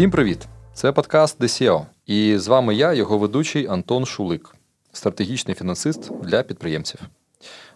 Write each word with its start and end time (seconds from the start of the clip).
Всім 0.00 0.10
привіт! 0.10 0.48
Це 0.74 0.92
подкаст 0.92 1.40
DCO. 1.40 1.86
І 2.06 2.38
з 2.38 2.48
вами 2.48 2.74
я, 2.74 2.92
його 2.92 3.18
ведучий 3.18 3.66
Антон 3.66 4.06
Шулик, 4.06 4.54
стратегічний 4.92 5.54
фінансист 5.54 6.12
для 6.22 6.42
підприємців. 6.42 7.00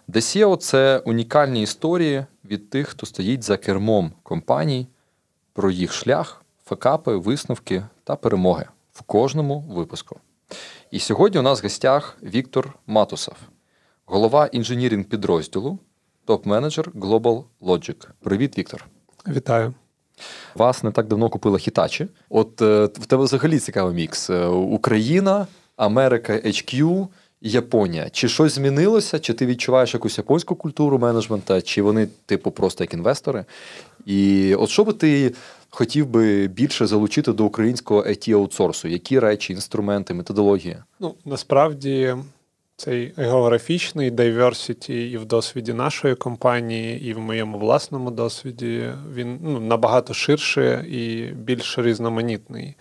DCO– 0.09 0.57
це 0.57 1.01
унікальні 1.05 1.61
історії 1.61 2.25
від 2.45 2.69
тих, 2.69 2.87
хто 2.87 3.05
стоїть 3.05 3.43
за 3.43 3.57
кермом 3.57 4.11
компаній, 4.23 4.87
про 5.53 5.71
їх 5.71 5.93
шлях, 5.93 6.45
факапи, 6.65 7.15
висновки 7.15 7.85
та 8.03 8.15
перемоги 8.15 8.65
в 8.93 9.01
кожному 9.01 9.59
випуску. 9.59 10.19
І 10.91 10.99
сьогодні 10.99 11.39
у 11.39 11.43
нас 11.43 11.59
в 11.59 11.63
гостях 11.63 12.17
Віктор 12.23 12.73
Матусов, 12.87 13.35
голова 14.05 14.45
інженірінг 14.45 15.05
підрозділу, 15.05 15.79
топ-менеджер 16.27 16.91
Global 16.91 17.43
Logic. 17.61 18.07
Привіт, 18.19 18.57
Віктор. 18.57 18.85
Вітаю. 19.27 19.73
Вас 20.55 20.83
не 20.83 20.91
так 20.91 21.07
давно 21.07 21.29
купила 21.29 21.57
Хітачі. 21.57 22.07
От 22.29 22.61
е, 22.61 22.85
в 22.85 23.05
тебе 23.05 23.23
взагалі 23.23 23.59
цікавий 23.59 23.95
мікс: 23.95 24.29
Е, 24.29 24.45
Україна, 24.45 25.47
Америка, 25.77 26.33
HQ, 26.33 27.07
Японія. 27.41 28.09
Чи 28.09 28.27
щось 28.27 28.53
змінилося? 28.53 29.19
Чи 29.19 29.33
ти 29.33 29.45
відчуваєш 29.45 29.93
якусь 29.93 30.17
японську 30.17 30.55
культуру 30.55 30.99
менеджмента, 30.99 31.61
чи 31.61 31.81
вони, 31.81 32.07
типу, 32.25 32.51
просто 32.51 32.83
як 32.83 32.93
інвестори? 32.93 33.45
І 34.05 34.55
от 34.55 34.69
що 34.69 34.83
би 34.83 34.93
ти 34.93 35.33
хотів 35.69 36.07
би 36.07 36.47
більше 36.47 36.87
залучити 36.87 37.33
до 37.33 37.45
українського 37.45 38.03
it 38.03 38.31
аутсорсу 38.31 38.87
Які 38.87 39.19
речі, 39.19 39.53
інструменти, 39.53 40.13
методології? 40.13 40.77
Ну 40.99 41.15
насправді 41.25 42.15
цей 42.77 43.13
географічний 43.17 44.11
diversity 44.11 44.91
і 44.91 45.17
в 45.17 45.25
досвіді 45.25 45.73
нашої 45.73 46.15
компанії, 46.15 47.01
і 47.01 47.13
в 47.13 47.19
моєму 47.19 47.59
власному 47.59 48.11
досвіді 48.11 48.89
він 49.13 49.39
ну, 49.41 49.59
набагато 49.59 50.13
ширше 50.13 50.85
і 50.89 51.31
більш 51.33 51.79
різноманітний. 51.79 52.75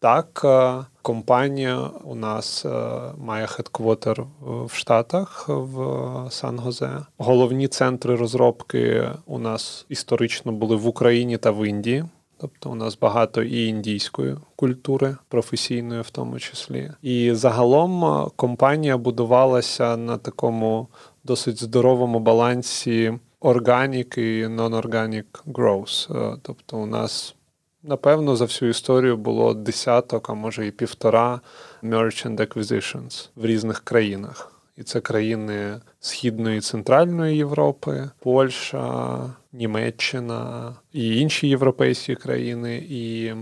Так, 0.00 0.42
е, 0.44 0.84
компанія 1.02 1.78
у 2.04 2.14
нас 2.14 2.64
е, 2.64 2.70
має 3.18 3.46
хедквотер 3.46 4.24
в 4.40 4.74
Штатах 4.74 5.44
в 5.48 6.30
Сан-Гозе. 6.30 6.90
Головні 7.18 7.68
центри 7.68 8.16
розробки 8.16 9.10
у 9.26 9.38
нас 9.38 9.86
історично 9.88 10.52
були 10.52 10.76
в 10.76 10.86
Україні 10.86 11.38
та 11.38 11.50
в 11.50 11.68
Індії. 11.68 12.04
Тобто 12.40 12.70
у 12.70 12.74
нас 12.74 12.98
багато 12.98 13.42
і 13.42 13.66
індійської 13.66 14.36
культури, 14.56 15.16
професійної 15.28 16.00
в 16.00 16.10
тому 16.10 16.38
числі. 16.38 16.90
І 17.02 17.34
загалом 17.34 18.04
е, 18.04 18.26
компанія 18.36 18.96
будувалася 18.98 19.96
на 19.96 20.18
такому 20.18 20.88
досить 21.24 21.62
здоровому 21.62 22.20
балансі 22.20 23.18
органік 23.40 24.18
і 24.18 24.46
non-organic 24.46 25.24
growth. 25.46 26.16
Е, 26.16 26.38
тобто, 26.42 26.78
у 26.78 26.86
нас, 26.86 27.34
напевно, 27.82 28.36
за 28.36 28.44
всю 28.44 28.70
історію 28.70 29.16
було 29.16 29.54
десяток, 29.54 30.30
а 30.30 30.34
може 30.34 30.66
і 30.66 30.70
півтора 30.70 31.40
merchant 31.82 32.36
acquisitions 32.36 33.28
в 33.36 33.46
різних 33.46 33.80
країнах. 33.80 34.49
І 34.76 34.82
це 34.82 35.00
країни 35.00 35.80
Східної 36.00 36.58
і 36.58 36.60
Центральної 36.60 37.36
Європи, 37.36 38.10
Польща, 38.18 39.18
Німеччина 39.52 40.74
і 40.92 41.20
інші 41.20 41.48
європейські 41.48 42.14
країни. 42.14 42.86
І 42.88 43.32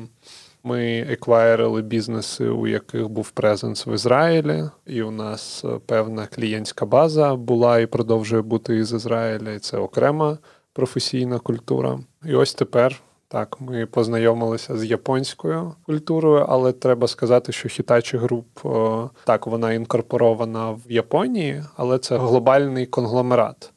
ми 0.65 0.99
еквайрили 0.99 1.83
бізнеси, 1.83 2.49
у 2.49 2.67
яких 2.67 3.09
був 3.09 3.31
презенс 3.31 3.87
в 3.87 3.95
Ізраїлі, 3.95 4.65
і 4.87 5.03
у 5.03 5.11
нас 5.11 5.65
певна 5.87 6.27
клієнтська 6.27 6.87
база 6.87 7.35
була 7.35 7.79
і 7.81 7.87
продовжує 7.87 8.43
бути 8.43 8.77
із 8.77 8.93
Ізраїля. 8.93 9.53
І 9.53 9.59
це 9.59 9.79
окрема 9.79 10.39
професійна 10.73 11.39
культура. 11.39 12.01
І 12.25 12.35
ось 12.35 12.55
тепер 12.55 13.03
так, 13.29 13.61
ми 13.61 13.87
познайомилися 13.87 14.79
з 14.79 14.85
японською 14.85 15.75
культурою, 15.87 16.47
але 16.49 16.73
треба 16.73 17.09
сказати, 17.09 17.53
що 17.53 17.69
Hitachi 17.69 18.27
Group, 18.27 19.11
так, 19.25 19.47
вона 19.47 19.73
інкорпорована 19.73 20.71
в 20.71 20.81
Японії, 20.89 21.65
але 21.77 21.99
це 21.99 22.19
глобальний 22.19 22.87
конгломерат. 22.87 23.73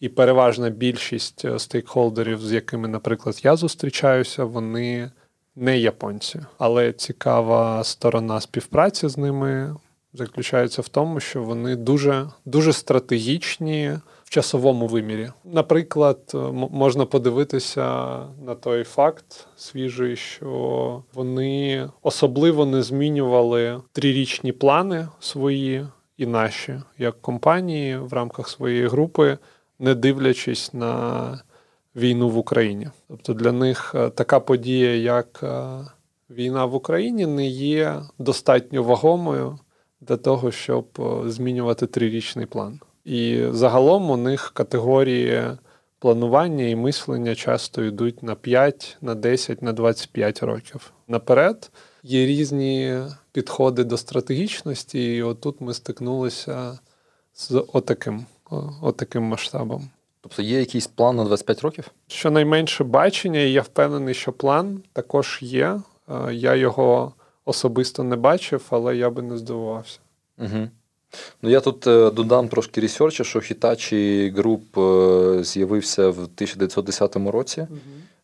І 0.00 0.08
переважна 0.08 0.70
більшість 0.70 1.44
е, 1.44 1.58
стейкхолдерів, 1.58 2.40
з 2.40 2.52
якими, 2.52 2.88
наприклад, 2.88 3.40
я 3.44 3.56
зустрічаюся, 3.56 4.44
вони 4.44 5.10
не 5.56 5.78
японці. 5.78 6.40
Але 6.58 6.92
цікава 6.92 7.84
сторона 7.84 8.40
співпраці 8.40 9.08
з 9.08 9.18
ними 9.18 9.76
заключається 10.12 10.82
в 10.82 10.88
тому, 10.88 11.20
що 11.20 11.42
вони 11.42 11.76
дуже, 11.76 12.28
дуже 12.44 12.72
стратегічні 12.72 13.98
часовому 14.30 14.86
вимірі. 14.86 15.30
Наприклад, 15.44 16.18
е, 16.34 16.38
можна 16.70 17.06
подивитися 17.06 18.16
на 18.46 18.54
той 18.54 18.84
факт 18.84 19.46
свіжий, 19.56 20.16
що 20.16 21.02
вони 21.14 21.88
особливо 22.02 22.66
не 22.66 22.82
змінювали 22.82 23.80
трирічні 23.92 24.52
плани 24.52 25.08
свої 25.20 25.86
і 26.16 26.26
наші 26.26 26.80
як 26.98 27.22
компанії 27.22 27.96
в 27.96 28.12
рамках 28.12 28.48
своєї 28.48 28.86
групи, 28.86 29.38
не 29.78 29.94
дивлячись 29.94 30.74
на 30.74 31.38
війну 31.96 32.28
в 32.28 32.38
Україні. 32.38 32.88
Тобто 33.08 33.34
для 33.34 33.52
них 33.52 33.92
е, 33.94 34.10
така 34.10 34.40
подія, 34.40 34.96
як 34.96 35.40
е, 35.42 35.78
війна 36.30 36.64
в 36.64 36.74
Україні, 36.74 37.26
не 37.26 37.46
є 37.46 38.02
достатньо 38.18 38.82
вагомою 38.82 39.58
для 40.00 40.16
того, 40.16 40.50
щоб 40.50 40.86
змінювати 41.26 41.86
трирічний 41.86 42.46
план. 42.46 42.80
І 43.04 43.42
загалом 43.50 44.10
у 44.10 44.16
них 44.16 44.50
категорії 44.54 45.42
планування 45.98 46.64
і 46.64 46.76
мислення 46.76 47.34
часто 47.34 47.84
йдуть 47.84 48.22
на 48.22 48.34
5, 48.34 48.96
на 49.00 49.14
10, 49.14 49.62
на 49.62 49.72
25 49.72 50.42
років. 50.42 50.92
Наперед 51.08 51.70
є 52.02 52.26
різні 52.26 52.98
підходи 53.32 53.84
до 53.84 53.96
стратегічності, 53.96 55.14
і 55.14 55.22
отут 55.22 55.60
ми 55.60 55.74
стикнулися 55.74 56.78
з 57.34 57.64
отаким, 57.72 58.26
отаким 58.82 59.22
масштабом. 59.22 59.90
Тобто 60.20 60.42
є 60.42 60.58
якийсь 60.58 60.86
план 60.86 61.16
на 61.16 61.24
25 61.24 61.60
років? 61.60 61.90
Щонайменше 62.06 62.84
бачення, 62.84 63.40
і 63.40 63.52
я 63.52 63.62
впевнений, 63.62 64.14
що 64.14 64.32
план 64.32 64.82
також 64.92 65.38
є. 65.42 65.80
Е, 66.08 66.34
я 66.34 66.54
його 66.54 67.12
особисто 67.44 68.02
не 68.02 68.16
бачив, 68.16 68.66
але 68.70 68.96
я 68.96 69.10
би 69.10 69.22
не 69.22 69.36
здивувався. 69.36 69.98
Угу. 70.38 70.68
Ну, 71.42 71.50
я 71.50 71.60
тут 71.60 71.86
е, 71.86 72.10
додам 72.10 72.48
трошки 72.48 72.80
ресерчу, 72.80 73.24
що 73.24 73.38
Hitachi 73.38 74.34
Group 74.34 74.80
е, 75.40 75.44
з'явився 75.44 76.08
в 76.08 76.18
1910 76.18 77.16
році. 77.16 77.60
Угу. 77.60 77.78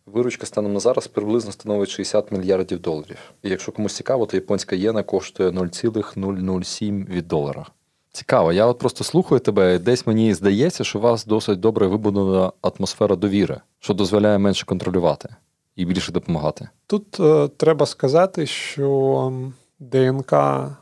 Виручка 0.07 0.47
станом 0.47 0.73
на 0.73 0.81
зараз 0.81 1.07
приблизно 1.07 1.53
становить 1.53 1.89
60 1.89 2.33
мільярдів 2.33 2.81
доларів. 2.81 3.17
І 3.43 3.49
якщо 3.49 3.73
комусь 3.73 3.95
цікаво, 3.95 4.27
то 4.27 4.37
японська 4.37 4.77
єна 4.77 5.03
коштує 5.03 5.51
0,007 5.51 7.07
від 7.07 7.29
долара. 7.29 7.67
Цікаво, 8.13 8.53
я 8.53 8.67
от 8.67 8.79
просто 8.79 9.05
слухаю 9.05 9.41
тебе, 9.41 9.79
десь 9.79 10.07
мені 10.07 10.35
здається, 10.35 10.85
що 10.85 10.99
у 10.99 11.03
вас 11.03 11.27
досить 11.27 11.61
добре 11.61 11.87
вибудована 11.87 12.53
атмосфера 12.63 13.17
довіри, 13.17 13.61
що 13.81 13.95
дозволяє 13.95 14.39
менше 14.39 14.67
контролювати 14.67 15.29
і 15.77 15.85
більше 15.85 16.13
допомагати. 16.13 16.69
Тут 16.87 17.21
е, 17.21 17.49
треба 17.57 17.87
сказати, 17.87 18.47
що 18.47 19.33
ДНК 19.81 20.35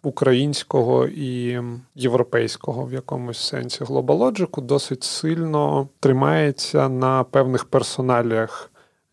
українського 0.02 1.06
і 1.06 1.60
європейського 1.94 2.84
в 2.84 2.92
якомусь 2.92 3.38
сенсі 3.38 3.84
глобалоджику 3.84 4.60
досить 4.60 5.04
сильно 5.04 5.88
тримається 6.00 6.88
на 6.88 7.24
певних 7.24 7.64
персоналіях. 7.64 8.70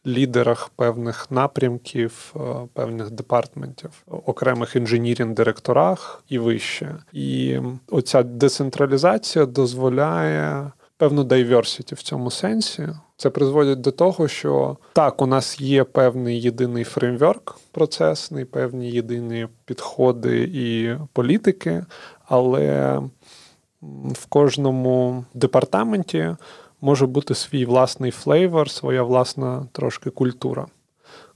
Лідерах 0.07 0.69
певних 0.69 1.31
напрямків, 1.31 2.33
е, 2.35 2.39
певних 2.73 3.11
департментів, 3.11 3.91
окремих 4.07 4.75
інженірінг-директорах 4.75 6.23
і 6.29 6.39
вище. 6.39 6.95
І 7.13 7.59
оця 7.89 8.23
децентралізація 8.23 9.45
дозволяє 9.45 10.71
певну 10.97 11.23
diversity 11.23 11.95
в 11.95 12.01
цьому 12.01 12.31
сенсі. 12.31 12.89
Це 13.17 13.29
призводить 13.29 13.81
до 13.81 13.91
того, 13.91 14.27
що 14.27 14.77
так, 14.93 15.21
у 15.21 15.25
нас 15.25 15.61
є 15.61 15.83
певний 15.83 16.41
єдиний 16.41 16.83
фреймворк 16.83 17.59
процесний, 17.71 18.45
певні 18.45 18.89
єдині 18.89 19.47
підходи 19.65 20.51
і 20.53 20.95
політики, 21.13 21.85
але 22.25 22.99
в 24.13 24.25
кожному 24.29 25.25
департаменті 25.33 26.35
може 26.81 27.05
бути 27.05 27.35
свій 27.35 27.65
власний 27.65 28.11
flavor, 28.11 28.69
своя 28.69 29.03
власна 29.03 29.67
трошки 29.71 30.09
культура. 30.09 30.67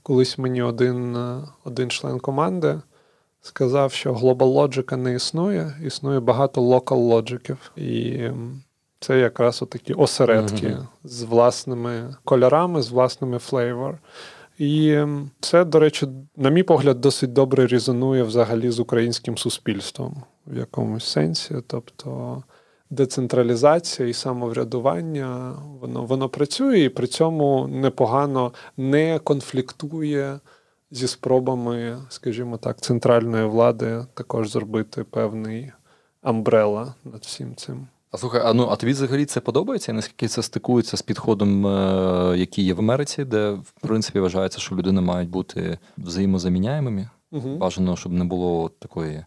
Колись 0.02 0.38
мені 0.38 0.62
один 0.62 1.16
один 1.64 1.90
член 1.90 2.18
команди 2.18 2.80
сказав, 3.42 3.92
що 3.92 4.12
Global 4.12 4.36
Logic 4.36 4.96
не 4.96 5.14
існує, 5.14 5.72
існує 5.84 6.20
багато 6.20 6.60
local 6.60 6.96
Logic 6.96 7.44
ів. 7.44 7.72
І 7.76 8.20
це 9.00 9.18
якраз 9.18 9.64
такі 9.70 9.92
осередки 9.92 10.66
mm-hmm. 10.66 10.86
з 11.04 11.22
власними 11.22 12.14
кольорами, 12.24 12.82
з 12.82 12.90
власними 12.90 13.38
flavor. 13.38 13.98
І 14.58 14.98
це, 15.40 15.64
до 15.64 15.78
речі, 15.78 16.08
на 16.36 16.50
мій 16.50 16.62
погляд, 16.62 17.00
досить 17.00 17.32
добре 17.32 17.66
резонує 17.66 18.22
взагалі 18.22 18.70
з 18.70 18.80
українським 18.80 19.38
суспільством 19.38 20.22
в 20.46 20.56
якомусь 20.56 21.04
сенсі. 21.04 21.54
Тобто 21.66 22.42
децентралізація 22.90 24.08
і 24.08 24.12
самоврядування, 24.12 25.54
воно 25.80 26.04
воно 26.04 26.28
працює 26.28 26.80
і 26.80 26.88
при 26.88 27.06
цьому 27.06 27.66
непогано 27.66 28.52
не 28.76 29.18
конфліктує 29.18 30.40
зі 30.90 31.08
спробами, 31.08 31.98
скажімо 32.08 32.56
так, 32.56 32.80
центральної 32.80 33.46
влади 33.46 34.06
також 34.14 34.50
зробити 34.50 35.04
певний 35.04 35.72
амбрела 36.22 36.94
над 37.04 37.22
всім 37.22 37.54
цим. 37.56 37.86
А 38.12 38.18
слухай, 38.18 38.42
а 38.44 38.52
ну 38.52 38.68
а 38.70 38.76
тобі 38.76 38.92
взагалі 38.92 39.24
це 39.24 39.40
подобається? 39.40 39.92
І 39.92 39.94
Наскільки 39.94 40.28
це 40.28 40.42
стикується 40.42 40.96
з 40.96 41.02
підходом, 41.02 41.66
е, 41.66 42.34
який 42.38 42.64
є 42.64 42.74
в 42.74 42.78
Америці, 42.78 43.24
де 43.24 43.50
в 43.50 43.72
принципі 43.80 44.20
вважається, 44.20 44.60
що 44.60 44.76
людини 44.76 45.00
мають 45.00 45.30
бути 45.30 45.78
взаємозаміняємими? 45.98 47.08
Угу. 47.32 47.56
Бажано, 47.56 47.96
щоб 47.96 48.12
не 48.12 48.24
було 48.24 48.70
такої 48.78 49.14
е, 49.14 49.24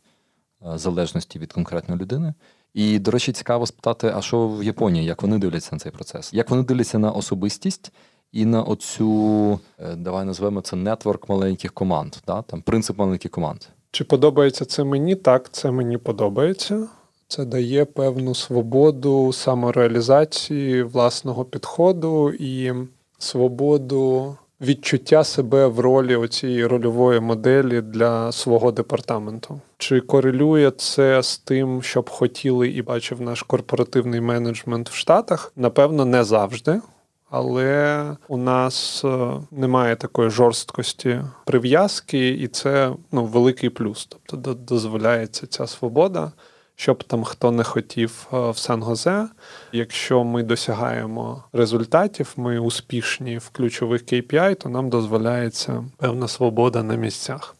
залежності 0.75 1.39
від 1.39 1.53
конкретної 1.53 2.01
людини. 2.01 2.33
І, 2.73 2.99
до 2.99 3.11
речі, 3.11 3.31
цікаво 3.31 3.65
спитати, 3.65 4.13
а 4.15 4.21
що 4.21 4.47
в 4.47 4.63
Японії, 4.63 5.05
як 5.05 5.21
вони 5.21 5.37
дивляться 5.37 5.69
на 5.71 5.79
цей 5.79 5.91
процес? 5.91 6.33
Як 6.33 6.49
вони 6.49 6.63
дивляться 6.63 6.99
на 6.99 7.11
особистість 7.11 7.91
і 8.31 8.45
на 8.45 8.63
оцю, 8.63 9.59
е, 9.79 9.95
давай 9.95 10.25
назвемо 10.25 10.61
це 10.61 10.75
нетворк 10.75 11.29
маленьких 11.29 11.73
команд, 11.73 12.15
да? 12.27 12.41
там 12.41 12.61
принцип 12.61 12.97
маленьких 12.97 13.31
команд? 13.31 13.61
Чи 13.91 14.03
подобається 14.03 14.65
це 14.65 14.83
мені? 14.83 15.15
Так, 15.15 15.49
це 15.51 15.71
мені 15.71 15.97
подобається. 15.97 16.87
Це 17.35 17.45
дає 17.45 17.85
певну 17.85 18.35
свободу 18.35 19.33
самореалізації 19.33 20.83
власного 20.83 21.45
підходу 21.45 22.33
і 22.39 22.73
свободу 23.17 24.35
відчуття 24.61 25.23
себе 25.23 25.67
в 25.67 25.79
ролі 25.79 26.15
оцієї 26.15 26.65
рольової 26.65 27.19
моделі 27.19 27.81
для 27.81 28.31
свого 28.31 28.71
департаменту. 28.71 29.61
Чи 29.77 29.99
корелює 29.99 30.71
це 30.71 31.23
з 31.23 31.37
тим, 31.37 31.81
що 31.81 32.01
б 32.01 32.09
хотіли 32.09 32.67
і 32.67 32.81
бачив 32.81 33.21
наш 33.21 33.41
корпоративний 33.41 34.21
менеджмент 34.21 34.89
в 34.89 34.93
Штатах? 34.93 35.53
Напевно, 35.55 36.05
не 36.05 36.23
завжди. 36.23 36.81
Але 37.29 38.03
у 38.27 38.37
нас 38.37 39.01
е, 39.05 39.31
немає 39.51 39.95
такої 39.95 40.29
жорсткості 40.29 41.21
прив'язки, 41.45 42.29
і 42.29 42.47
це 42.47 42.91
ну, 43.11 43.25
великий 43.25 43.69
плюс. 43.69 44.09
Тобто 44.25 44.53
дозволяється 44.53 45.47
ця 45.47 45.67
свобода 45.67 46.31
щоб 46.75 47.03
там 47.03 47.23
хто 47.23 47.51
не 47.51 47.63
хотів 47.63 48.27
е, 48.33 48.49
в 48.49 48.57
Сан-Гозе. 48.57 49.27
Якщо 49.71 50.23
ми 50.23 50.43
досягаємо 50.43 51.43
результатів, 51.53 52.33
ми 52.37 52.59
успішні 52.59 53.37
в 53.37 53.49
ключових 53.49 54.03
KPI, 54.03 54.55
то 54.55 54.69
нам 54.69 54.89
дозволяється 54.89 55.83
певна 55.97 56.27
свобода 56.27 56.83
на 56.83 56.95
місцях. 56.95 57.55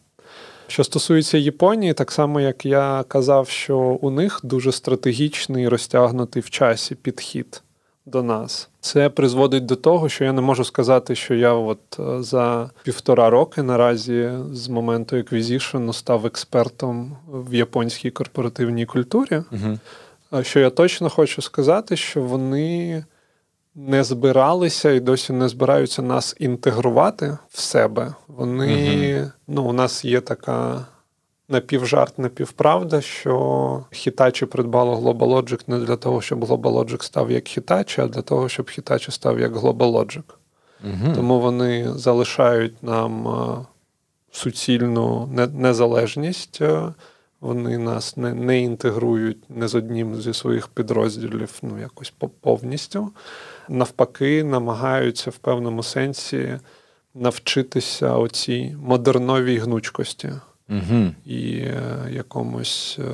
Що 0.66 0.84
стосується 0.84 1.38
Японії, 1.38 1.92
так 1.92 2.12
само 2.12 2.40
як 2.40 2.66
я 2.66 3.04
казав, 3.08 3.48
що 3.48 3.78
у 3.78 4.10
них 4.10 4.40
дуже 4.42 4.72
стратегічний 4.72 5.68
розтягнутий 5.68 6.42
в 6.42 6.50
часі 6.50 6.94
підхід 6.94 7.62
до 8.06 8.22
нас. 8.22 8.68
Це 8.80 9.08
призводить 9.08 9.66
до 9.66 9.76
того, 9.76 10.08
що 10.08 10.24
я 10.24 10.32
не 10.32 10.40
можу 10.40 10.64
сказати, 10.64 11.14
що 11.14 11.34
я 11.34 11.52
от 11.52 11.80
е, 11.98 12.22
за 12.22 12.70
півтора 12.82 13.30
роки 13.30 13.62
наразі 13.62 14.30
з 14.52 14.68
моменту 14.68 15.16
еквізішену 15.16 15.92
став 15.92 16.26
експертом 16.26 17.16
в 17.28 17.54
японській 17.54 18.10
корпоративній 18.10 18.86
культурі. 18.86 19.42
Угу. 19.52 20.42
Що 20.42 20.60
я 20.60 20.70
точно 20.70 21.10
хочу 21.10 21.42
сказати, 21.42 21.96
що 21.96 22.22
вони 22.22 23.04
не 23.74 24.04
збиралися 24.04 24.90
і 24.90 25.00
досі 25.00 25.32
не 25.32 25.48
збираються 25.48 26.02
нас 26.02 26.36
інтегрувати 26.38 27.38
в 27.50 27.60
себе. 27.60 28.14
Вони, 28.28 29.20
угу. 29.20 29.30
ну, 29.48 29.64
у 29.64 29.72
нас 29.72 30.04
є 30.04 30.20
така 30.20 30.86
напівжарт, 31.48 32.18
напівправда, 32.18 33.00
що 33.00 33.34
Hitachi 33.92 34.44
придбало 34.44 34.96
GlobalLogic 34.96 35.64
не 35.66 35.78
для 35.78 35.96
того, 35.96 36.20
щоб 36.20 36.44
GlobalLogic 36.44 37.02
став 37.02 37.30
як 37.30 37.44
Hitachi, 37.44 38.00
а 38.00 38.06
для 38.06 38.22
того, 38.22 38.48
щоб 38.48 38.66
Hitachi 38.66 39.10
став 39.10 39.40
як 39.40 39.56
GlobalLogic. 39.56 40.22
Угу. 40.84 41.14
Тому 41.14 41.40
вони 41.40 41.92
залишають 41.94 42.82
нам 42.82 43.28
е, 43.28 43.66
суцільну 44.30 45.28
незалежність. 45.54 46.58
Е, 46.60 46.92
вони 47.40 47.78
нас 47.78 48.16
не 48.16 48.34
не 48.34 48.60
інтегрують 48.60 49.50
не 49.50 49.68
з 49.68 49.74
одним 49.74 50.20
зі 50.20 50.34
своїх 50.34 50.68
підрозділів, 50.68 51.58
ну 51.62 51.80
якось 51.80 52.12
повністю. 52.40 53.10
Навпаки, 53.68 54.44
намагаються 54.44 55.30
в 55.30 55.36
певному 55.36 55.82
сенсі 55.82 56.58
навчитися 57.14 58.16
оцій 58.16 58.76
модерновій 58.82 59.58
гнучкості 59.58 60.32
угу. 60.68 61.10
і 61.24 61.56
е, 61.56 62.08
якомусь 62.10 62.98
е, 62.98 63.04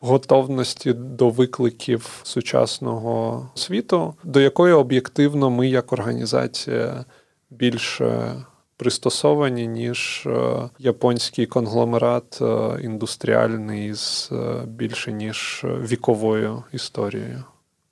готовності 0.00 0.92
до 0.92 1.28
викликів 1.30 2.20
сучасного 2.22 3.48
світу, 3.54 4.14
до 4.24 4.40
якої 4.40 4.74
об'єктивно 4.74 5.50
ми, 5.50 5.68
як 5.68 5.92
організація, 5.92 7.04
більше 7.50 8.34
пристосовані, 8.76 9.66
ніж 9.66 10.22
е, 10.26 10.70
японський 10.78 11.46
конгломерат 11.46 12.40
індустріальний 12.82 13.94
з 13.94 14.32
більше 14.66 15.12
ніж 15.12 15.64
віковою 15.64 16.62
історією. 16.72 17.44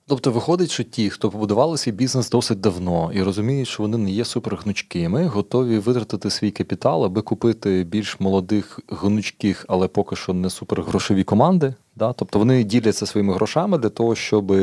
Тобто 0.07 0.31
виходить, 0.31 0.71
що 0.71 0.83
ті, 0.83 1.09
хто 1.09 1.29
побудували 1.29 1.77
свій 1.77 1.91
бізнес 1.91 2.29
досить 2.29 2.59
давно 2.59 3.11
і 3.13 3.23
розуміють, 3.23 3.67
що 3.67 3.83
вони 3.83 3.97
не 3.97 4.11
є 4.11 4.25
супергнучкими, 4.25 5.25
готові 5.25 5.79
витратити 5.79 6.29
свій 6.29 6.51
капітал, 6.51 7.05
аби 7.05 7.21
купити 7.21 7.83
більш 7.83 8.19
молодих 8.19 8.79
гнучких, 8.87 9.65
але 9.67 9.87
поки 9.87 10.15
що 10.15 10.33
не 10.33 10.49
супергрошові 10.49 11.23
команди. 11.23 11.73
Да? 11.95 12.13
Тобто 12.13 12.39
вони 12.39 12.63
діляться 12.63 13.05
своїми 13.05 13.33
грошами 13.33 13.77
для 13.77 13.89
того, 13.89 14.15
щоб 14.15 14.53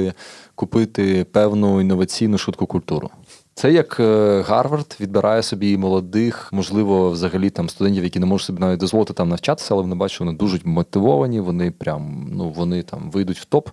купити 0.55 1.27
певну 1.33 1.81
інноваційну 1.81 2.39
швидку 2.39 2.67
культуру. 2.67 3.11
Це 3.61 3.73
як 3.73 4.01
е, 4.01 4.41
Гарвард 4.47 4.97
відбирає 5.01 5.43
собі 5.43 5.77
молодих, 5.77 6.53
можливо, 6.53 7.11
взагалі 7.11 7.51
там 7.51 7.69
студентів, 7.69 8.05
які 8.05 8.19
не 8.19 8.27
можуть 8.27 8.47
собі 8.47 8.61
навіть 8.61 8.81
дозволити 8.81 9.13
там 9.13 9.29
навчатися, 9.29 9.75
але 9.75 9.83
вони 9.83 9.95
бачать, 9.95 10.21
вони 10.21 10.33
дуже 10.33 10.59
мотивовані, 10.65 11.41
вони 11.41 11.71
прям 11.71 12.29
ну 12.33 12.49
вони 12.51 12.83
там 12.83 13.11
вийдуть 13.11 13.39
в 13.39 13.45
топ, 13.45 13.69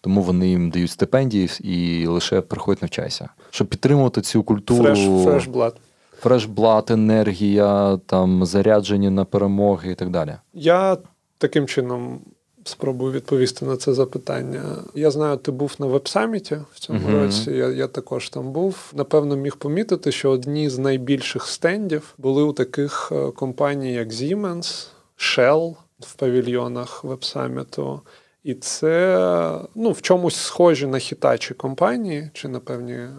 тому 0.00 0.22
вони 0.22 0.48
їм 0.48 0.70
дають 0.70 0.90
стипендії 0.90 1.50
і 1.60 2.06
лише 2.06 2.40
приходять 2.40 2.82
навчайся. 2.82 3.28
Щоб 3.50 3.66
підтримувати 3.66 4.20
цю 4.20 4.42
культуру. 4.42 4.94
Фрешблад. 5.24 5.76
Фрешблад, 6.20 6.90
енергія, 6.90 7.98
там 8.06 8.44
зарядження 8.44 9.10
на 9.10 9.24
перемоги 9.24 9.90
і 9.90 9.94
так 9.94 10.10
далі. 10.10 10.34
Я 10.54 10.96
таким 11.38 11.66
чином 11.66 12.20
спробую 12.68 13.12
відповісти 13.12 13.66
на 13.66 13.76
це 13.76 13.94
запитання. 13.94 14.62
Я 14.94 15.10
знаю, 15.10 15.36
ти 15.36 15.50
був 15.50 15.74
на 15.78 15.86
веб-саміті 15.86 16.58
в 16.72 16.80
цьому 16.80 17.08
uh-huh. 17.08 17.22
році. 17.22 17.50
Я 17.50 17.68
я 17.68 17.86
також 17.86 18.28
там 18.28 18.52
був. 18.52 18.92
Напевно, 18.94 19.36
міг 19.36 19.56
помітити, 19.56 20.12
що 20.12 20.30
одні 20.30 20.70
з 20.70 20.78
найбільших 20.78 21.46
стендів 21.46 22.14
були 22.18 22.42
у 22.42 22.52
таких 22.52 23.12
е, 23.12 23.30
компаній, 23.30 23.92
як 23.92 24.08
Siemens, 24.08 24.86
Shell 25.18 25.76
в 26.00 26.14
павільйонах 26.14 27.04
веб-саміту. 27.04 28.00
І 28.44 28.54
це 28.54 29.58
ну, 29.74 29.90
в 29.90 30.02
чомусь 30.02 30.36
схожі 30.36 30.86
на 30.86 30.98
хітачі 30.98 31.54
компанії, 31.54 32.30
чи 32.32 32.48
на 32.48 32.60
певні 32.60 32.92
е, 32.92 33.10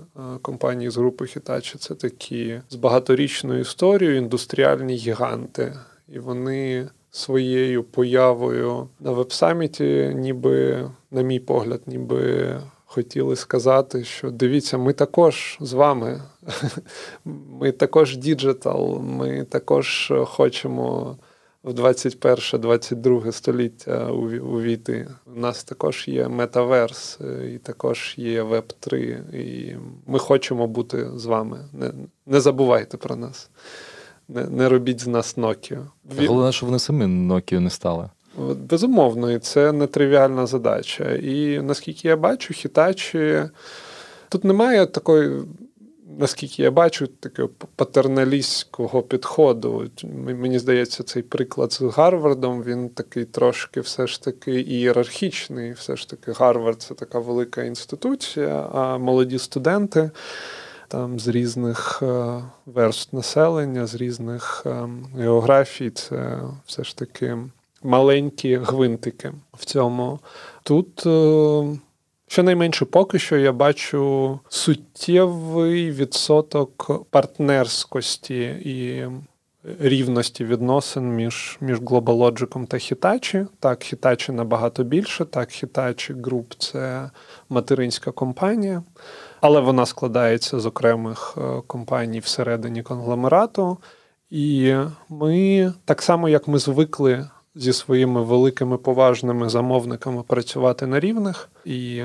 компанії 0.41 0.89
з 0.89 0.97
групи 0.97 1.25
Хітачі. 1.25 1.77
Це 1.77 1.95
такі 1.95 2.61
з 2.69 2.75
багаторічною 2.75 3.59
історією 3.59 4.17
індустріальні 4.17 4.95
гіганти. 4.95 5.73
І 6.07 6.19
вони 6.19 6.89
своєю 7.11 7.83
появою 7.83 8.87
на 8.99 9.11
веб-саміті, 9.11 10.13
ніби, 10.15 10.89
на 11.11 11.21
мій 11.21 11.39
погляд, 11.39 11.81
ніби 11.85 12.55
хотіли 12.85 13.35
сказати, 13.35 14.03
що 14.03 14.31
дивіться, 14.31 14.77
ми 14.77 14.93
також 14.93 15.57
з 15.61 15.73
вами, 15.73 16.21
ми 17.25 17.71
також 17.71 18.17
digital, 18.17 18.99
ми 18.99 19.43
також 19.43 20.13
хочемо. 20.25 21.17
В 21.63 21.71
21-22 21.71 23.31
століття 23.31 24.11
увійти. 24.11 25.07
У 25.35 25.39
нас 25.39 25.63
також 25.63 26.07
є 26.07 26.27
метаверс, 26.27 27.19
і 27.53 27.57
також 27.57 28.13
є 28.17 28.43
Веб 28.43 28.73
3, 28.79 29.23
і 29.33 29.75
ми 30.07 30.19
хочемо 30.19 30.67
бути 30.67 31.07
з 31.15 31.25
вами. 31.25 31.65
Не 31.73 31.91
не 32.25 32.39
забувайте 32.39 32.97
про 32.97 33.15
нас 33.15 33.49
не 34.29 34.43
не 34.43 34.69
робіть 34.69 35.01
з 35.01 35.07
нас 35.07 35.37
Nokia. 35.37 35.85
Головне, 36.27 36.51
що 36.51 36.65
вони 36.65 36.79
самі 36.79 37.05
Nokia 37.05 37.59
не 37.59 37.69
стали. 37.69 38.09
Безумовно, 38.69 39.31
і 39.31 39.39
це 39.39 39.71
нетривіальна 39.71 40.45
задача. 40.45 41.11
І 41.11 41.61
наскільки 41.61 42.07
я 42.07 42.17
бачу, 42.17 42.53
хітачі 42.53 43.43
тут 44.29 44.43
немає 44.43 44.85
такої. 44.85 45.41
Наскільки 46.19 46.63
я 46.63 46.71
бачу, 46.71 47.07
такого 47.07 47.49
патерналістського 47.75 49.01
підходу. 49.01 49.89
Мені 50.25 50.59
здається, 50.59 51.03
цей 51.03 51.23
приклад 51.23 51.73
з 51.73 51.81
Гарвардом, 51.81 52.63
він 52.63 52.89
такий 52.89 53.25
трошки 53.25 53.81
все 53.81 54.07
ж 54.07 54.23
таки 54.23 54.61
ієрархічний. 54.61 55.71
Все 55.71 55.95
ж 55.95 56.09
таки, 56.09 56.31
Гарвард 56.31 56.81
це 56.81 56.93
така 56.93 57.19
велика 57.19 57.63
інституція, 57.63 58.69
а 58.73 58.97
молоді 58.97 59.39
студенти 59.39 60.11
там 60.89 61.19
з 61.19 61.27
різних 61.27 61.99
е, 62.03 62.41
верст 62.65 63.13
населення, 63.13 63.87
з 63.87 63.95
різних 63.95 64.63
е, 64.65 64.89
географій. 65.17 65.89
Це 65.89 66.39
все 66.65 66.83
ж 66.83 66.97
таки 66.97 67.37
маленькі 67.83 68.55
гвинтики 68.55 69.31
в 69.53 69.65
цьому. 69.65 70.19
Тут. 70.63 71.05
Е, 71.05 71.79
щонайменше 72.27 72.85
поки 72.85 73.19
що 73.19 73.37
я 73.37 73.51
бачу 73.51 74.39
суттєвий 74.49 75.91
відсоток 75.91 76.91
партнерськості 77.09 78.41
і 78.65 79.07
рівності 79.79 80.45
відносин 80.45 81.15
між 81.15 81.57
між 81.61 81.79
GlobalLogic 81.79 82.67
та 82.67 82.77
Hitachi. 82.77 83.47
Так, 83.59 83.79
Hitachi 83.79 84.31
набагато 84.31 84.83
більше. 84.83 85.25
Так, 85.25 85.49
Hitachi 85.49 86.21
Group– 86.21 86.55
це 86.57 87.09
материнська 87.49 88.11
компанія, 88.11 88.83
але 89.41 89.59
вона 89.59 89.85
складається 89.85 90.59
з 90.59 90.65
окремих 90.65 91.37
е, 91.37 91.61
компаній 91.67 92.19
всередині 92.19 92.83
конгломерату. 92.83 93.77
І 94.29 94.75
ми 95.09 95.73
так 95.85 96.01
само, 96.01 96.29
як 96.29 96.47
ми 96.47 96.59
звикли 96.59 97.29
зі 97.55 97.73
своїми 97.73 98.23
великими 98.23 98.77
поважними 98.77 99.49
замовниками 99.49 100.23
працювати 100.23 100.87
на 100.87 100.99
рівних, 100.99 101.49
і 101.65 102.03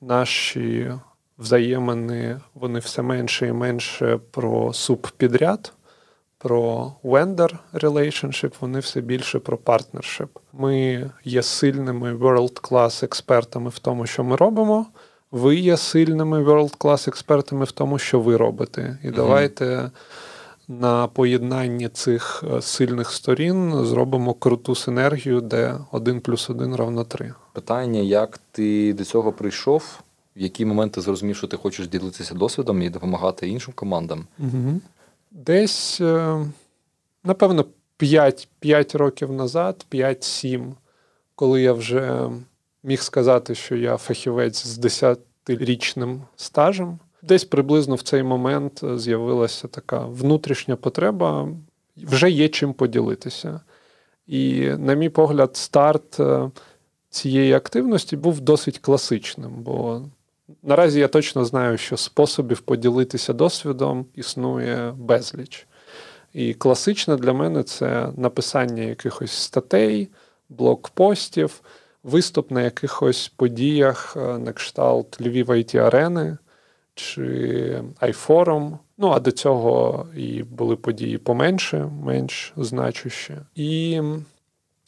наші 0.00 0.92
взаємини 1.38 2.40
вони 2.54 2.78
все 2.78 3.02
менше 3.02 3.48
і 3.48 3.52
менше 3.52 4.18
про 4.30 4.72
субпідряд, 4.72 5.72
про 6.44 6.92
vendor 7.04 7.56
relationship, 7.72 8.52
вони 8.60 8.78
все 8.78 9.00
більше 9.00 9.38
про 9.38 9.56
partnership. 9.56 10.28
Ми 10.52 11.10
є 11.24 11.42
сильними 11.42 12.14
world-class 12.14 13.04
експертами 13.04 13.70
в 13.70 13.78
тому, 13.78 14.06
що 14.06 14.24
ми 14.24 14.36
робимо. 14.36 14.86
Ви 15.30 15.56
є 15.56 15.76
сильними 15.76 16.44
world-class 16.44 17.08
експертами 17.08 17.64
в 17.64 17.72
тому, 17.72 17.98
що 17.98 18.20
ви 18.20 18.36
робите. 18.36 18.98
І 19.02 19.06
mm-hmm. 19.06 19.14
давайте 19.14 19.90
на 20.68 21.06
поєднанні 21.06 21.88
цих 21.88 22.44
е, 22.52 22.62
сильних 22.62 23.10
сторін 23.10 23.84
зробимо 23.84 24.34
круту 24.34 24.74
синергію, 24.74 25.40
де 25.40 25.74
один 25.92 26.20
плюс 26.20 26.50
один 26.50 26.76
равно 26.76 27.04
три. 27.04 27.34
Питання: 27.52 28.00
як 28.00 28.40
ти 28.52 28.92
до 28.92 29.04
цього 29.04 29.32
прийшов? 29.32 30.00
В 30.36 30.40
які 30.40 30.64
моменти 30.64 31.00
зрозумів, 31.00 31.36
що 31.36 31.46
ти 31.46 31.56
хочеш 31.56 31.88
ділитися 31.88 32.34
досвідом 32.34 32.82
і 32.82 32.90
допомагати 32.90 33.48
іншим 33.48 33.74
командам? 33.76 34.26
Угу. 34.38 34.80
Десь, 35.34 36.00
е, 36.00 36.46
напевно, 37.24 37.64
5 37.96 38.48
5 38.60 38.94
років 38.94 39.32
назад, 39.32 39.86
5-7, 39.90 40.72
коли 41.34 41.62
я 41.62 41.72
вже 41.72 42.30
міг 42.82 43.02
сказати, 43.02 43.54
що 43.54 43.76
я 43.76 43.96
фахівець 43.96 44.66
з 44.66 44.78
10-річним 44.78 46.20
стажем. 46.36 46.98
Десь 47.22 47.44
приблизно 47.44 47.94
в 47.94 48.02
цей 48.02 48.22
момент 48.22 48.80
е, 48.82 48.98
з'явилася 48.98 49.68
така 49.68 49.98
внутрішня 50.06 50.76
потреба, 50.76 51.48
вже 51.96 52.30
є 52.30 52.48
чим 52.48 52.72
поділитися. 52.72 53.60
І, 54.26 54.68
на 54.78 54.94
мій 54.94 55.08
погляд, 55.08 55.56
старт 55.56 56.20
е, 56.20 56.50
цієї 57.10 57.52
активності 57.52 58.16
був 58.16 58.40
досить 58.40 58.78
класичним, 58.78 59.50
бо 59.50 60.02
наразі 60.62 61.00
я 61.00 61.08
точно 61.08 61.44
знаю, 61.44 61.78
що 61.78 61.96
способів 61.96 62.60
поділитися 62.60 63.32
досвідом 63.32 64.06
існує 64.14 64.94
безліч. 64.96 65.66
І 66.32 66.54
класичне 66.54 67.16
для 67.16 67.32
мене 67.32 67.62
це 67.62 68.08
написання 68.16 68.82
якихось 68.82 69.32
статей, 69.32 70.08
блокпостів, 70.48 71.60
виступ 72.02 72.50
на 72.50 72.62
якихось 72.62 73.32
подіях 73.36 74.16
е, 74.16 74.38
на 74.38 74.52
кшталт 74.52 75.20
Львів 75.20 75.50
it 75.50 75.76
арени 75.76 76.36
чи 76.94 77.82
айфорум. 78.00 78.78
Ну, 78.98 79.08
а 79.08 79.20
до 79.20 79.32
цього 79.32 80.06
і 80.16 80.42
були 80.42 80.76
події 80.76 81.18
поменше, 81.18 81.90
менш 82.02 82.52
значущі. 82.56 83.34
І 83.54 84.02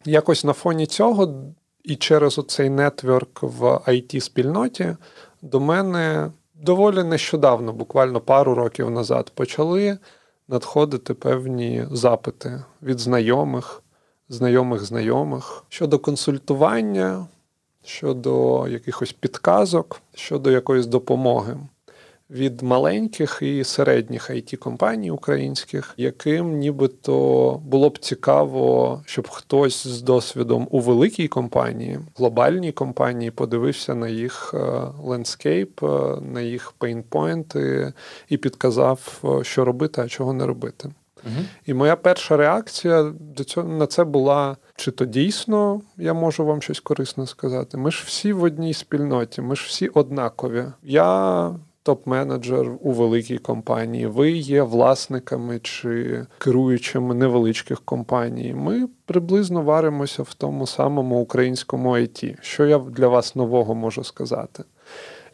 якось 0.05 0.45
на 0.45 0.53
фоні 0.53 0.87
цього, 0.87 1.45
і 1.85 1.97
через 1.97 2.39
оцей 2.39 2.71
нетворк 2.71 3.43
в 3.43 3.63
it 3.65 4.21
спільноті 4.21 4.97
до 5.43 5.61
мене 5.61 6.31
доволі 6.55 7.03
нещодавно, 7.03 7.73
буквально 7.73 8.21
пару 8.21 8.55
років 8.55 8.91
назад, 8.91 9.31
почали 9.35 9.99
надходити 10.49 11.15
певні 11.15 11.87
запити 11.91 12.63
від 12.83 12.99
знайомих, 12.99 13.83
знайомих 14.29 14.85
знайомих 14.85 15.65
щодо 15.69 15.99
консультування, 15.99 17.27
щодо 17.85 18.69
якихось 18.69 19.13
підказок, 19.13 20.01
щодо 20.15 20.51
якоїсь 20.51 20.87
допомоги 20.87 21.57
від 22.31 22.63
маленьких 22.63 23.39
і 23.43 23.65
середніх 23.65 24.31
it 24.31 24.57
компаній 24.57 25.11
українських, 25.11 25.95
яким 25.97 26.59
нібито 26.59 27.15
було 27.65 27.91
б 27.91 27.99
цікаво, 27.99 29.03
щоб 29.07 29.29
хтось 29.29 29.87
з 29.87 30.03
досвідом 30.03 30.69
у 30.71 30.81
великій 30.81 31.29
компанії, 31.29 32.01
глобальній 32.17 32.73
компанії, 32.73 33.31
подивився 33.31 33.95
на 33.95 34.09
їх 34.09 34.55
landscape, 35.03 35.83
на 36.33 36.41
їх 36.41 36.73
pain 36.73 37.21
point 37.21 37.81
и 37.81 37.93
і 38.29 38.37
підказав, 38.37 39.23
е, 39.25 39.45
що 39.45 39.65
робити, 39.65 40.01
а 40.01 40.09
чого 40.09 40.33
не 40.33 40.47
робити. 40.47 40.91
Угу. 41.25 41.45
І 41.67 41.75
моя 41.75 41.97
перша 41.97 42.37
реакція 42.37 43.13
до 43.37 43.45
цього 43.45 43.69
на 43.69 43.87
це 43.87 44.05
була: 44.05 44.57
чи 44.77 44.91
то 44.91 45.05
дійсно 45.05 45.81
я 45.97 46.15
можу 46.15 46.47
вам 46.47 46.63
щось 46.63 46.81
корисне 46.81 47.27
сказати? 47.27 47.77
Ми 47.77 47.91
ж 47.91 48.03
всі 48.07 48.33
в 48.33 48.43
одній 48.43 48.75
спільноті, 48.75 49.43
ми 49.43 49.57
ж 49.57 49.65
всі 49.67 49.89
однакові. 49.89 50.65
Я 50.83 51.51
топ-менеджер 51.87 52.71
у 52.81 52.93
великій 52.93 53.39
компанії, 53.39 54.07
ви 54.07 54.31
є 54.31 54.63
власниками 54.63 55.59
чи 55.59 56.27
керуючими 56.39 57.15
невеличких 57.15 57.81
компаній. 57.81 58.55
Ми 58.55 58.89
приблизно 59.05 59.63
варимося 59.63 60.23
в 60.23 60.35
тому 60.35 60.67
самому 60.67 61.21
українському 61.21 61.97
IT. 61.97 62.37
Що 62.41 62.67
я 62.67 62.79
для 62.79 63.09
вас 63.09 63.37
нового 63.37 63.75
можу 63.75 64.05
сказати? 64.05 64.65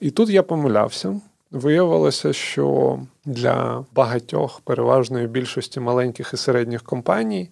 І 0.00 0.10
тут 0.10 0.28
я 0.28 0.42
помилявся. 0.42 1.20
Виявилося, 1.50 2.32
що 2.32 2.98
для 3.24 3.84
багатьох 3.94 4.60
переважної 4.60 5.26
більшості 5.26 5.80
маленьких 5.80 6.30
і 6.34 6.36
середніх 6.36 6.82
компаній. 6.82 7.50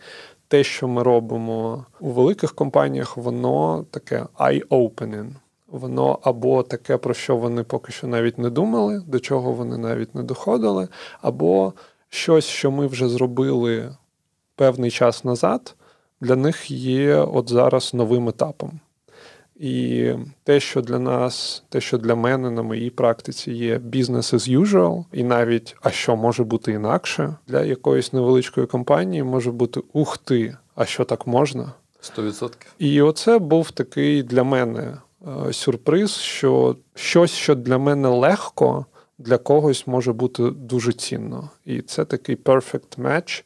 Те, 0.48 0.64
що 0.64 0.88
ми 0.88 1.02
робимо 1.02 1.86
у 2.00 2.10
великих 2.10 2.54
компаніях, 2.54 3.16
воно 3.16 3.84
таке 3.90 4.26
eye-opening 4.38 5.30
воно 5.70 6.18
або 6.22 6.62
таке, 6.62 6.96
про 6.96 7.14
що 7.14 7.36
вони 7.36 7.62
поки 7.62 7.92
що 7.92 8.06
навіть 8.06 8.38
не 8.38 8.50
думали, 8.50 9.02
до 9.06 9.20
чого 9.20 9.52
вони 9.52 9.78
навіть 9.78 10.14
не 10.14 10.22
доходили, 10.22 10.88
або 11.22 11.72
щось, 12.08 12.44
що 12.44 12.70
ми 12.70 12.86
вже 12.86 13.08
зробили 13.08 13.96
певний 14.56 14.90
час 14.90 15.24
назад, 15.24 15.74
для 16.20 16.36
них 16.36 16.70
є 16.70 17.16
от 17.16 17.50
зараз 17.50 17.94
новим 17.94 18.28
етапом. 18.28 18.80
І 19.60 20.12
те, 20.44 20.60
що 20.60 20.80
для 20.80 20.98
нас, 20.98 21.62
те, 21.68 21.80
що 21.80 21.98
для 21.98 22.14
мене 22.14 22.50
на 22.50 22.62
моїй 22.62 22.90
практиці 22.90 23.52
є 23.52 23.78
business 23.78 24.34
as 24.34 24.60
usual, 24.60 25.04
і 25.12 25.24
навіть 25.24 25.76
а 25.82 25.90
що 25.90 26.16
може 26.16 26.44
бути 26.44 26.72
інакше, 26.72 27.36
для 27.48 27.64
якоїсь 27.64 28.12
невеличкої 28.12 28.66
компанії 28.66 29.22
може 29.22 29.50
бути 29.52 29.80
ух 29.92 30.18
ти, 30.18 30.56
а 30.74 30.84
що 30.84 31.04
так 31.04 31.26
можна? 31.26 31.72
100%. 32.02 32.50
І 32.78 33.02
оце 33.02 33.38
був 33.38 33.70
такий 33.70 34.22
для 34.22 34.44
мене 34.44 34.96
сюрприз, 35.52 36.10
що 36.10 36.76
щось, 36.94 37.30
що 37.30 37.54
для 37.54 37.78
мене 37.78 38.08
легко, 38.08 38.86
для 39.18 39.38
когось 39.38 39.86
може 39.86 40.12
бути 40.12 40.50
дуже 40.50 40.92
цінно. 40.92 41.50
І 41.64 41.82
це 41.82 42.04
такий 42.04 42.36
perfect 42.36 42.98
match. 42.98 43.44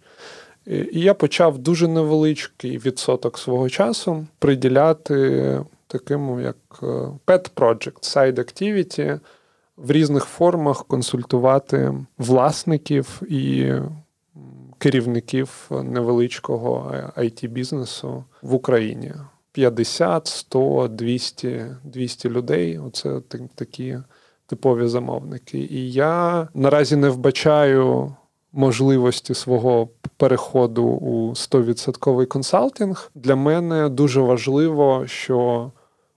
І 0.67 1.01
я 1.01 1.15
почав 1.15 1.59
дуже 1.59 1.89
невеличкий 1.89 2.79
відсоток 2.79 3.39
свого 3.39 3.69
часу 3.69 4.27
приділяти 4.39 5.61
такому, 5.87 6.41
як 6.41 6.57
е, 6.83 6.87
pet 7.27 7.51
project, 7.57 8.17
side 8.17 8.39
activity, 8.39 9.21
в 9.77 9.91
різних 9.91 10.25
формах 10.25 10.85
консультувати 10.85 11.95
власників 12.19 13.23
і 13.29 13.73
керівників 14.79 15.71
невеличкого 15.71 16.95
it 17.17 17.49
бізнесу 17.49 18.25
в 18.43 18.55
Україні. 18.55 19.13
50, 19.55 20.27
100, 20.27 20.89
200 20.89 21.67
200 21.85 22.29
людей. 22.29 22.79
Оце 22.79 23.21
такі 23.55 23.99
типові 24.47 24.89
замовники. 24.89 25.59
І 25.59 25.93
я 25.93 26.49
наразі 26.55 26.97
не 26.97 27.09
вбачаю 27.09 28.15
можливості 28.53 29.35
свого 29.35 29.89
переходу 30.17 30.85
у 30.85 31.31
100% 31.31 32.27
консалтинг. 32.27 33.11
Для 33.15 33.37
мене 33.37 33.89
дуже 33.89 34.21
важливо, 34.21 35.07
що 35.07 35.71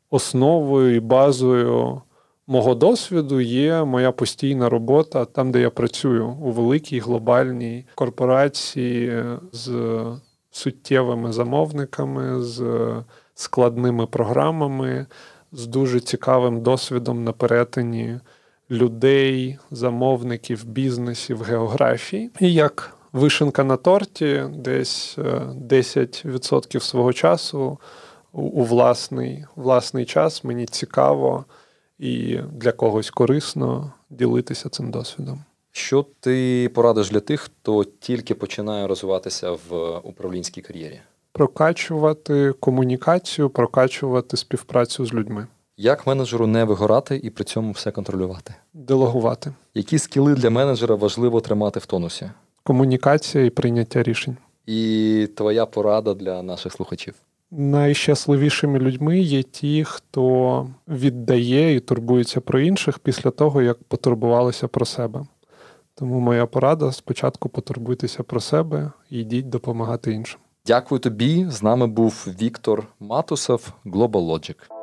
основою 0.09 0.95
і 0.95 0.99
базою. 0.99 2.01
Мого 2.47 2.75
досвіду 2.75 3.41
є 3.41 3.83
моя 3.83 4.11
постійна 4.11 4.69
робота 4.69 5.25
там, 5.25 5.51
де 5.51 5.61
я 5.61 5.69
працюю 5.69 6.27
у 6.27 6.51
великій 6.51 6.99
глобальній 6.99 7.85
корпорації 7.95 9.23
з 9.51 10.01
суттєвими 10.51 11.31
замовниками, 11.31 12.43
з 12.43 12.63
складними 13.37 14.05
програмами, 14.05 15.05
з 15.51 15.67
дуже 15.67 15.99
цікавим 15.99 16.61
досвідом 16.61 17.23
на 17.23 17.31
перетині 17.31 18.19
людей, 18.71 19.57
замовників, 19.71 20.65
бізнесів, 20.65 21.41
географії. 21.41 22.31
І 22.39 22.53
як 22.53 22.97
вишенка 23.13 23.63
на 23.63 23.77
торті, 23.77 24.43
десь 24.53 25.17
10% 25.17 26.77
е, 26.77 26.79
свого 26.79 27.13
часу 27.13 27.77
у 28.31 28.63
власний, 28.63 29.45
власний 29.55 30.05
час 30.05 30.43
мені 30.43 30.65
цікаво 30.65 31.45
і 31.99 32.39
для 32.51 32.71
когось 32.71 33.09
корисно 33.09 33.93
ділитися 34.09 34.69
цим 34.69 34.91
досвідом. 34.91 35.43
Що 35.71 36.05
ти 36.19 36.69
порадиш 36.73 37.09
для 37.09 37.19
тих, 37.19 37.41
хто 37.41 37.83
тільки 37.83 38.35
починає 38.35 38.87
розвиватися 38.87 39.51
в 39.51 39.97
управлінській 40.03 40.61
кар'єрі? 40.61 40.99
Прокачувати 41.37 42.53
комунікацію, 42.59 43.49
прокачувати 43.49 44.37
співпрацю 44.37 45.05
з 45.05 45.13
людьми, 45.13 45.47
Як 45.77 46.07
менеджеру 46.07 46.47
не 46.47 46.63
вигорати 46.63 47.19
і 47.23 47.29
при 47.29 47.43
цьому 47.43 47.71
все 47.71 47.91
контролювати? 47.91 48.53
делегувати, 48.73 49.53
Які 49.73 49.99
скіли 49.99 50.33
для 50.35 50.49
менеджера 50.49 50.95
важливо 50.95 51.41
тримати 51.41 51.79
в 51.79 51.85
тонусі? 51.85 52.29
комунікація 52.63 53.45
і 53.45 53.49
прийняття 53.49 54.03
рішень. 54.03 54.37
І 54.65 55.29
твоя 55.37 55.65
порада 55.65 56.13
для 56.13 56.43
наших 56.43 56.73
слухачів. 56.73 57.13
Найщасливішими 57.51 58.79
людьми 58.79 59.19
є 59.19 59.43
ті, 59.43 59.83
хто 59.83 60.67
віддає 60.87 61.75
і 61.75 61.79
турбується 61.79 62.41
про 62.41 62.59
інших 62.59 62.99
після 62.99 63.31
того, 63.31 63.61
як 63.61 63.83
потурбувалися 63.83 64.67
про 64.67 64.85
себе. 64.85 65.25
Тому 65.95 66.19
моя 66.19 66.45
порада 66.45 66.91
спочатку 66.91 67.49
потурбуйтеся 67.49 68.23
про 68.23 68.39
себе 68.39 68.91
і 69.09 69.19
йдіть 69.19 69.49
допомагати 69.49 70.11
іншим. 70.11 70.39
Дякую 70.67 70.99
тобі. 70.99 71.45
З 71.49 71.63
нами 71.63 71.87
був 71.87 72.27
Віктор 72.41 72.87
Матусов, 72.99 73.69
Global 73.85 74.11
Logic. 74.11 74.76